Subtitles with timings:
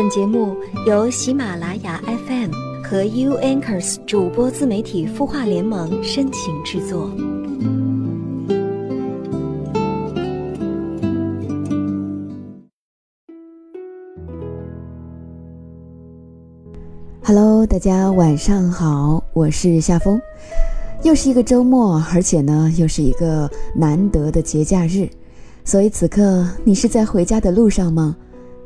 [0.00, 0.56] 本节目
[0.86, 2.52] 由喜马拉雅 FM
[2.84, 7.10] 和 U Anchors 主播自媒体孵化联盟深情制作。
[17.24, 20.20] Hello，大家晚上好，我是夏风。
[21.02, 25.08] 又是一个周末，而且呢，又是一个难得的节假日，
[25.64, 28.16] 所以此刻你是在回家的路上吗？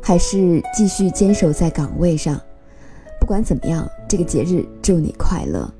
[0.03, 2.39] 还是继续坚守在岗位上？
[3.21, 5.73] 不管怎么样，这个节日祝你快乐。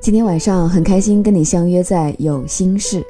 [0.00, 3.02] 今天晚上很开心跟你相约在有心事，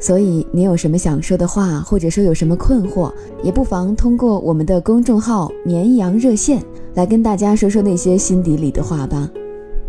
[0.00, 6.60] 所以你有什么想说的话，或者说有什么困惑，也不妨通过我们的公众号“绵羊热线”
[6.94, 9.30] 来跟大家说说那些心底里的话吧。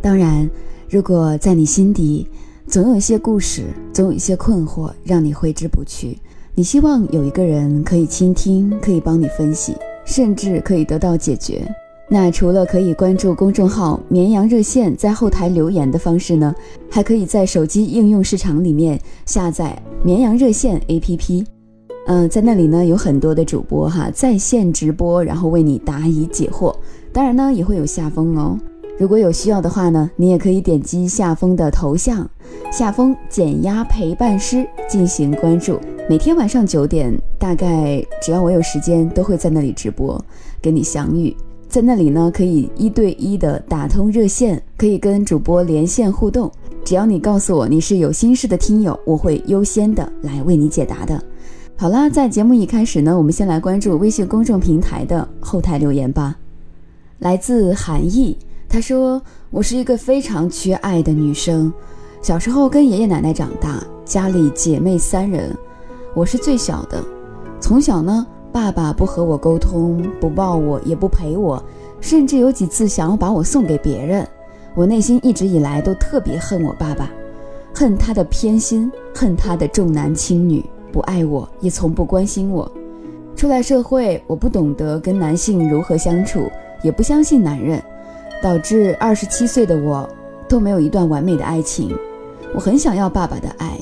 [0.02, 0.48] 当然。
[0.90, 2.28] 如果在你心底，
[2.68, 6.20] 总有一些故事，总有一些困惑，让你挥之不去。
[6.54, 9.74] 你希望有一个人可以倾听，可以帮你分析，
[10.12, 11.66] 甚至可以得到解决。
[12.10, 16.54] 那除了可以关注公众号“绵羊热线”在后台留言的方式呢，
[16.90, 21.46] 还可以在手机应用市场里面下载“绵羊热线 ”APP。
[22.08, 26.76] 嗯，在那里呢有很多的主播哈在线直播，然后为你答疑解惑。
[27.14, 28.60] 当然呢也会有下风哦。
[29.02, 32.30] 如果有需要的话呢，你也可以点击下方的头像，
[32.72, 35.80] 下方减压陪伴师进行关注。
[36.08, 40.24] 每天晚上九点，大概只要我有时间，都会在那里直播，
[40.62, 41.36] 跟你相遇。
[41.68, 46.52] 在那里呢，可以一对一的打通热线，可以跟主播连线互动。
[46.86, 51.20] 只要你告诉我你是有心事的听友，我会优先的来为你解答的。
[51.76, 56.38] 好啦，在节目一开始呢，我们先来关注微信公众平台的后台留言吧，
[57.18, 58.38] 来自韩毅。
[58.72, 61.72] 他说：“我是一个非常缺爱的女生，
[62.22, 65.54] 小时候跟爷爷奶奶长大，家里姐妹三人，
[66.16, 67.04] 我是最小的。
[67.60, 71.62] 从小呢，爸爸不和我沟通，不抱我，也不陪我，
[72.00, 74.26] 甚至有几次想要把我送给别人。
[74.74, 77.12] 我内心一直以来都特别恨我爸爸，
[77.76, 82.72] 恨他的偏心，恨他的重男轻女，不爱我，也从不关心我。
[83.36, 86.50] 出来社会，我不懂得跟男性如何相处，
[86.82, 87.84] 也不相信男人。”
[88.42, 90.10] 导致二十七岁的我
[90.50, 91.96] 都没有一段完美的爱情。
[92.54, 93.80] 我很想要爸爸的爱，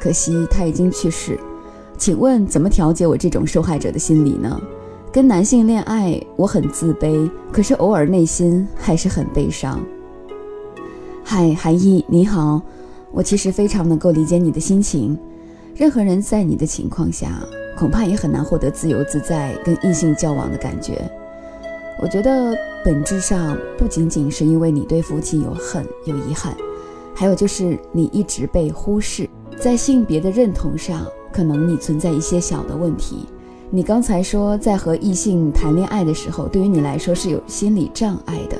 [0.00, 1.38] 可惜他已经去世。
[1.98, 4.60] 请问怎么调节我这种受害者的心理呢？
[5.12, 9.80] 跟男性恋爱，我很自卑，可是偶尔内心还是很悲伤。
[11.22, 12.60] 嗨，韩毅，你好，
[13.12, 15.18] 我其实非常能够理解你的心情。
[15.74, 17.28] 任何人在你的情况下，
[17.76, 21.10] 恐怕也很难获得自由自在跟异性交往的感觉。
[22.02, 26.56] 我觉得本质上不仅仅是因为你对父亲有恨有遗憾，
[27.14, 29.28] 还有就是你一直被忽视，
[29.58, 33.26] 在性别的认同上，可能你存在一些小的问题。
[33.68, 38.56] 你刚才说在和异性谈恋爱的时候，对于你来说是有心理障碍的。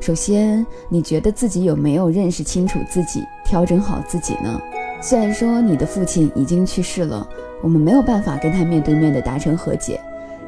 [0.00, 4.60] 首先，你觉得自己有没有认识清楚自己，调整好自己呢？
[5.00, 7.26] 虽然说你的父亲已经去世了，
[7.62, 10.00] 我们没有办法跟他面对面的达成和解。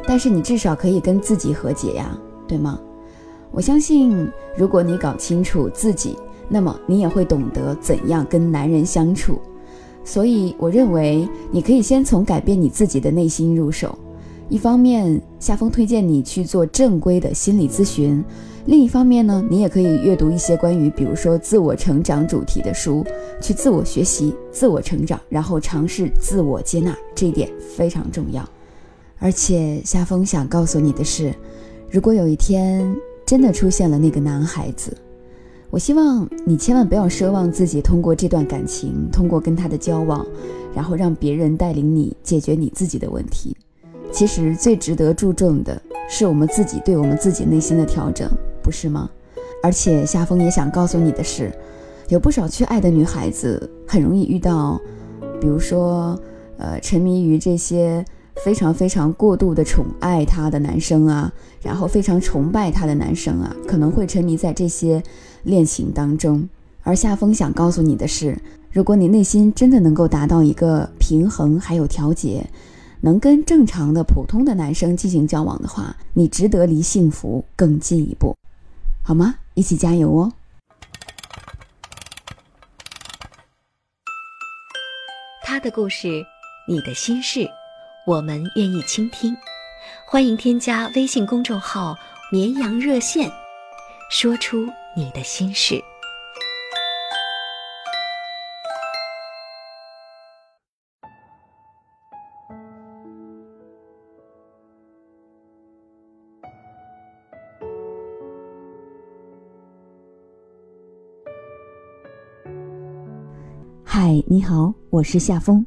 [0.07, 2.79] 但是你至少可以跟自己和解呀，对吗？
[3.51, 6.17] 我相信，如果你搞清楚自己，
[6.49, 9.39] 那么你也会懂得怎样跟男人相处。
[10.05, 13.99] 所以，我认为你可以先从改变你自己的内心入手。
[14.49, 18.23] 一方面，夏风推荐你去做正规的心理咨询；
[18.67, 23.05] 另一方面呢，你也可以阅读一些关于，比如说自我成长主题的书，
[23.41, 28.49] 去自我学习、自我成长，然后尝试自我接纳，这一点非常重要。
[29.19, 31.35] 而且夏风想告诉你的是，
[31.91, 32.95] 如果有一天
[33.25, 34.95] 真的出现了那个男孩子，
[35.71, 40.25] 我希望你千万不要奢望自己通过这段感情，通过跟他的交往，
[40.75, 43.57] 然后让别人带领你解决你自己的问题。
[44.13, 48.31] 其实最值得注重的是我们自己对我们自己内心的调整，
[48.63, 49.11] 不是吗？
[49.63, 51.51] 而且夏风也想告诉你的是，
[52.09, 54.81] 有不少缺爱的女孩子很容易遇到，
[55.41, 56.17] 比如说，
[56.59, 58.05] 呃，沉迷于这些。
[58.45, 61.33] 非常非常过度的宠爱他的男生啊，
[61.63, 65.03] 然后非常崇拜他的男生啊，可能会沉迷在这些
[65.43, 66.49] 恋情当中。
[66.83, 68.39] 而夏风想告诉你的是，
[68.71, 72.49] 如果你内心真的能够达到一个平衡还有调节，
[73.01, 78.37] 能跟正常的普通的男生进行交往的话，你值得离幸福更进一步，
[79.03, 79.35] 好吗？
[79.55, 80.33] 一起加油哦！
[85.43, 86.23] 他的故事，
[86.69, 87.49] 你的心事。
[88.07, 89.37] 我们愿意倾听。
[90.07, 91.97] 欢迎添加微信公众号
[92.31, 93.29] 绵羊热线
[94.09, 95.83] 说出你的心事。
[113.85, 115.67] 嗨你好我是夏风。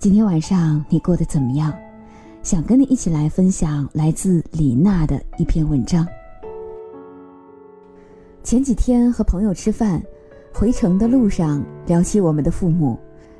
[0.00, 1.74] 今天晚上你过得怎么样？
[2.44, 6.06] 想跟你一起来分享来自李娜的一篇文章。
[8.44, 10.00] 前几天和朋友吃饭，
[10.54, 12.96] 回程的路上聊起我们的父母，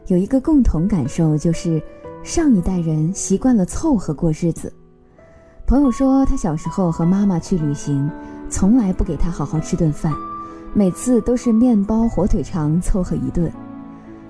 [0.08, 1.81] 有一个共同感受，就是
[2.25, 4.72] 上一代人习惯了凑合过日子。
[5.64, 8.10] 朋友说，他小时候和妈妈去旅行，
[8.50, 10.12] 从来不给他好好吃顿饭，
[10.75, 13.49] 每次都是面包、火腿肠凑合一顿。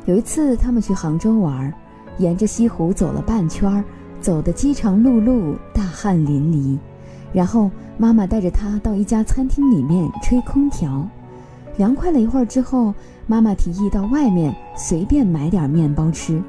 [0.05, 1.73] 有一次，他们去杭州玩，
[2.19, 3.83] 沿着西湖走了半圈，
[4.21, 6.79] 走得饥肠辘辘、大汗淋漓。
[7.33, 11.07] 然后妈妈带着他到一家餐厅里面吹空调，
[11.77, 12.95] 凉快了一会儿之后，
[13.27, 16.43] 妈妈提议到外面随便买点面包吃。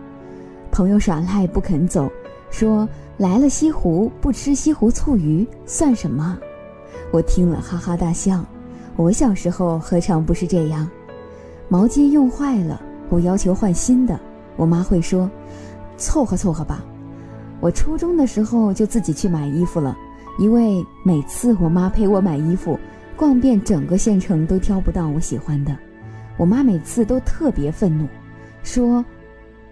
[0.72, 2.10] 朋友耍赖不肯走，
[2.50, 2.88] 说
[3.18, 6.38] 来了西湖不吃西湖醋鱼算什么？
[7.12, 8.44] 我听了哈哈大笑。
[8.96, 10.90] 我小时候何尝不是这样？
[11.68, 12.82] 毛巾用坏了。
[13.10, 14.20] 我要求换新的，
[14.60, 15.32] 我妈会说
[15.96, 16.84] ：“凑合凑合吧。”
[17.62, 19.98] 我初中的时候就自己去买衣服了，
[20.38, 22.78] 因为每次我妈陪我买衣服，
[23.16, 25.74] 逛遍整个县城都挑不到我喜欢的。
[26.36, 28.06] 我妈每次都特别愤怒，
[28.62, 29.04] 说：“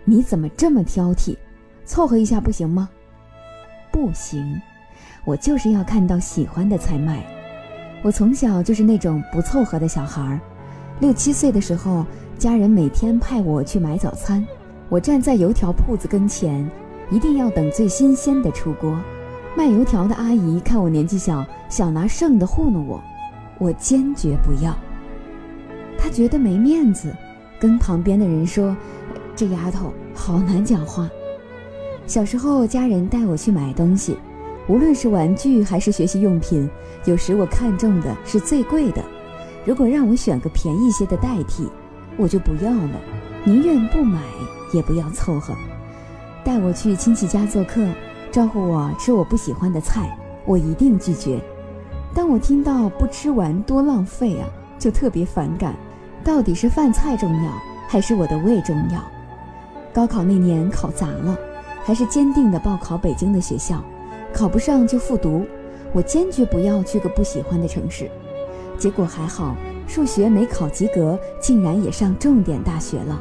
[0.05, 1.35] 你怎么这么挑剔？
[1.83, 2.87] 凑合一下不行吗？”
[3.91, 4.61] 不行，
[5.25, 7.21] 我就是要看到喜欢的才买。
[8.03, 10.39] 我从小就是那种不凑合的小孩儿，
[11.01, 12.05] 六七岁的时候。
[12.37, 14.45] 家人每天派我去买早餐，
[14.89, 16.69] 我站在油条铺子跟前，
[17.11, 18.97] 一定要等最新鲜的出锅。
[19.55, 23.03] 卖油条的阿姨看我年纪小，想拿剩的糊弄我，
[23.57, 24.73] 我坚决不要。
[25.97, 27.13] 她觉得没面子，
[27.59, 28.75] 跟旁边的人说
[29.35, 31.09] ：“这丫头好难讲话。”
[32.07, 34.15] 小时候家人带我去买东西，
[34.69, 36.69] 无论是玩具还是学习用品，
[37.03, 39.03] 有时我看中的是最贵的，
[39.65, 41.67] 如果让我选个便宜些的代替。
[42.15, 43.01] 我就不要了，
[43.43, 44.19] 宁愿不买
[44.71, 45.53] 也不要凑合。
[46.43, 47.85] 带我去亲戚家做客，
[48.31, 51.39] 招呼我吃我不喜欢的菜，我一定拒绝。
[52.13, 54.47] 当我听到不吃完多浪费啊，
[54.79, 55.75] 就特别反感。
[56.23, 57.51] 到底是饭菜重要，
[57.87, 59.01] 还是我的胃重要？
[59.93, 61.37] 高考那年考砸了，
[61.83, 63.83] 还是坚定的报考北京的学校，
[64.33, 65.45] 考不上就复读。
[65.93, 68.09] 我坚决不要去个不喜欢的城市。
[68.77, 69.55] 结果还好。
[69.89, 73.17] 数学没考及格，竟然也上重点大学了。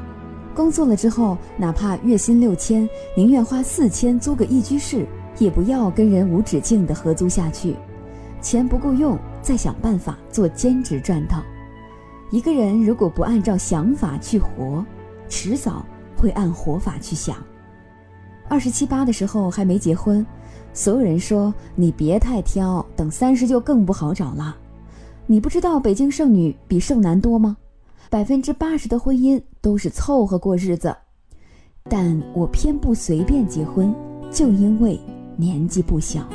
[0.56, 5.06] 工作了之后，哪怕月薪六千，宁愿花四千租个一居室，
[5.38, 7.76] 也不要跟人无止境的合租下去。
[8.40, 11.42] 钱不够用，再想办法做兼职赚到。
[12.30, 14.82] 一个人如果不按照想法去活，
[15.28, 15.84] 迟早
[16.16, 17.36] 会按活法去想。
[18.48, 20.24] 二十七八的时候还没结婚，
[20.72, 24.56] 所有人说你别太挑，等三十就更不好找了。
[25.26, 27.58] 你不知道北京剩女比剩男多吗？
[28.08, 30.94] 百分之八十的婚姻都是凑合过日子，
[31.88, 33.92] 但我偏不随便结婚，
[34.30, 34.98] 就因为
[35.36, 36.26] 年纪不小。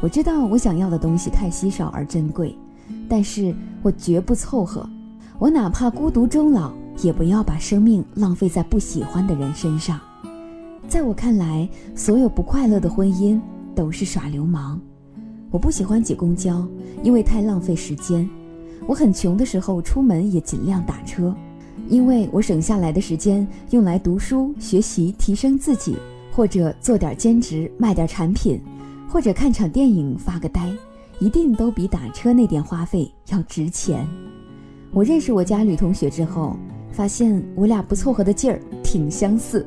[0.00, 2.56] 我知道我想要的东西太稀少而珍贵，
[3.08, 4.88] 但是我绝不凑合。
[5.38, 6.72] 我哪怕孤独终老，
[7.02, 10.00] 也不要把生命浪费在不喜欢的人身上。
[10.88, 13.38] 在我看来，所有不快乐的婚姻
[13.74, 14.80] 都是耍流氓。
[15.50, 16.66] 我不喜欢挤公交，
[17.02, 18.28] 因为太浪费时间。
[18.86, 21.34] 我很穷的时候出门也尽量打车，
[21.88, 25.96] 因为我省下来的时间用来读书学习，提升自己，
[26.32, 28.60] 或者做点兼职卖点产品，
[29.08, 30.70] 或者看场电影发个呆，
[31.18, 34.06] 一定都比打车那点花费要值钱。
[34.92, 36.56] 我认识我家女同学之后，
[36.92, 39.66] 发现我俩不凑合的劲儿挺相似。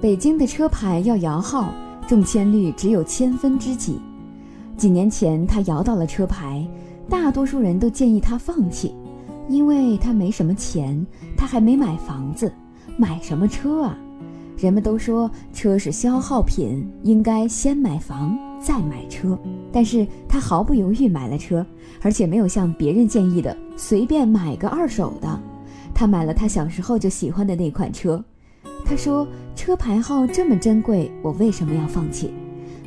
[0.00, 1.72] 北京的车牌要摇号，
[2.08, 4.00] 中签率只有千分之几。
[4.76, 6.66] 几年前，他摇到了车牌，
[7.08, 8.94] 大多数人都建议他放弃，
[9.48, 11.06] 因为他没什么钱，
[11.36, 12.52] 他还没买房子，
[12.96, 13.96] 买什么车啊？
[14.56, 19.38] 人们都说车是消耗品，应该先买房再买车。
[19.72, 21.66] 但是他毫不犹豫买了车，
[22.00, 25.40] 而且没有像别人建议的随便买个二手的，
[25.94, 28.22] 他买了他小时候就喜欢的那款车。
[28.84, 32.32] 他说：“车牌号这么珍贵，我为什么要放弃？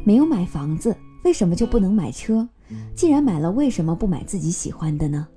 [0.04, 0.96] 没有买房子。”
[1.26, 2.48] 为什么就不能买车？
[2.96, 5.28] 既然买了，为什么不买自己喜欢的呢？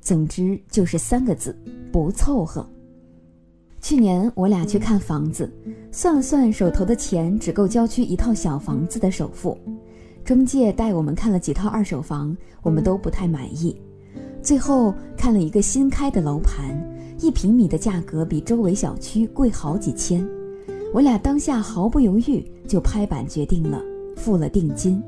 [0.00, 1.56] 总之就是三个字：
[1.92, 2.68] 不凑合。
[3.80, 5.52] 去年我俩去看房子，
[5.92, 9.58] 算了算手头的钱，只够郊区一套小房子的首付。
[10.24, 13.78] 中介带我们看了几套二手房，我们都不太满意。
[14.42, 16.74] 最后看了一个新开的楼盘，
[17.20, 20.26] 一平米的价格比周围小区贵好几千。
[20.94, 23.82] 我俩当下毫不犹豫就拍板决定了，
[24.16, 25.02] 付了定金。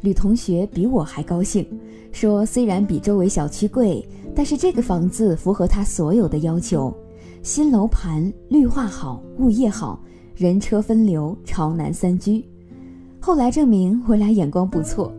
[0.00, 1.66] 吕同学比我还高兴，
[2.10, 6.94] 说：“虽然比周围小区贵，但是这个房子符合他所有的要求。
[7.42, 9.98] 新楼盘绿化好，物业好，
[10.34, 12.44] 人车分流，朝南三居。
[13.18, 15.12] 后来证明我俩眼光不错，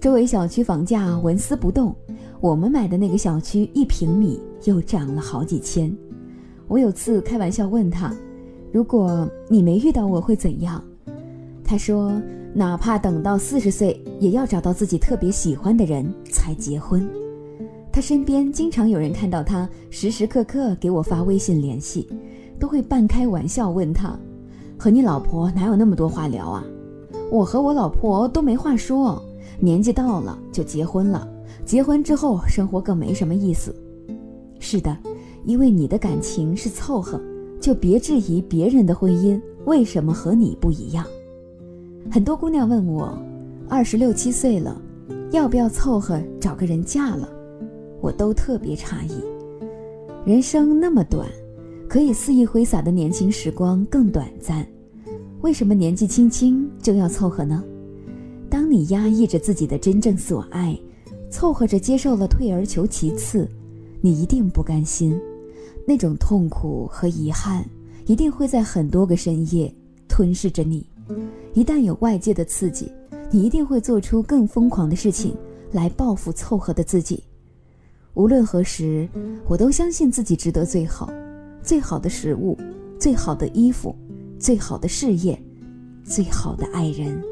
[0.00, 1.94] 周围小区房价纹丝不动，
[2.40, 5.94] 我们买的那个小区一平米又涨了好几千。
[6.68, 8.14] 我有次开玩笑问他
[8.72, 10.82] ：“如果你没遇到我会怎样？”
[11.66, 12.12] 他说
[12.54, 17.04] ：“哪怕等到四十岁，也要找到自己特别喜欢的人才结婚。”
[17.90, 22.08] 他身边经常有人看到他时时刻刻给我发微信联系，
[22.60, 24.16] 都会半开玩笑问他
[24.78, 26.64] ：“和你老婆哪有那么多话聊啊？”
[27.32, 29.20] 我和我老婆都没话说，
[29.58, 31.28] 年纪到了就结婚了，
[31.64, 33.74] 结婚之后生活更没什么意思。
[34.60, 34.96] 是的，
[35.44, 37.20] 因为你的感情是凑合，
[37.60, 41.04] 就别质疑别人的婚姻为什么和你不一样。
[42.10, 43.18] 很多姑娘问我，
[43.68, 44.80] 二十六七岁了，
[45.32, 47.28] 要不要凑合找个人嫁了？
[48.00, 49.22] 我都特别诧异。
[50.24, 51.28] 人生那么短，
[51.88, 54.66] 可以肆意挥洒的年轻时光更短暂，
[55.42, 57.62] 为什么年纪轻轻就要凑合呢？
[58.48, 60.78] 当你压抑着自己的真正所爱，
[61.28, 63.48] 凑合着接受了退而求其次，
[64.00, 65.18] 你一定不甘心，
[65.86, 67.64] 那种痛苦和遗憾
[68.06, 69.72] 一定会在很多个深夜
[70.08, 70.86] 吞噬着你。
[71.54, 72.90] 一旦有外界的刺激，
[73.30, 75.36] 你一定会做出更疯狂的事情
[75.72, 77.22] 来报复凑合的自己。
[78.14, 79.08] 无论何时，
[79.46, 81.12] 我都相信自己值得最好，
[81.62, 82.56] 最好的食物，
[82.98, 83.94] 最好的衣服，
[84.38, 85.38] 最好的事业，
[86.02, 87.22] 最好的爱人，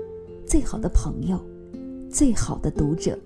[0.47, 1.43] 最好的朋友，
[2.11, 3.19] 最好的读者。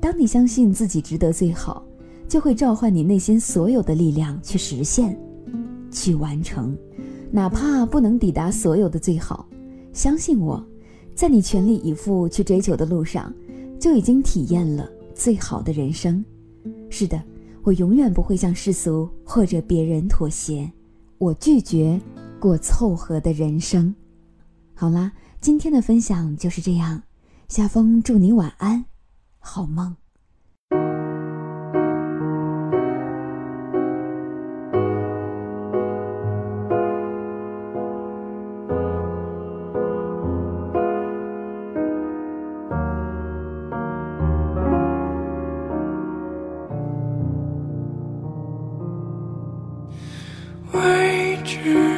[0.00, 1.84] 当你相信自己值得最好，
[2.28, 5.16] 就会召唤你内心所有的力量去实现，
[5.90, 6.76] 去完成。
[7.30, 9.46] 哪怕不能抵达所有的最好，
[9.92, 10.64] 相信我，
[11.14, 13.32] 在你全力以赴去追求的路上，
[13.78, 16.24] 就已经体验了最好的人生。
[16.88, 17.22] 是的，
[17.62, 20.70] 我永远不会向世俗或者别人妥协，
[21.18, 22.00] 我拒绝
[22.40, 23.94] 过凑合的人生。
[24.74, 27.02] 好啦，今天的分享就是这样，
[27.48, 28.84] 夏风祝你晚安，
[29.38, 29.94] 好梦。
[51.48, 51.97] 去。